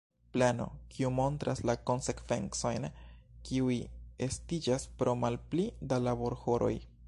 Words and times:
Plano, 0.35 0.65
kiu 0.93 1.09
montras 1.17 1.59
la 1.69 1.75
konsekvencojn 1.89 2.89
kiuj 3.49 3.77
estiĝas 4.29 4.89
pro 5.03 5.17
malpli 5.25 5.71
da 5.93 6.05
laborhoroj. 6.09 6.77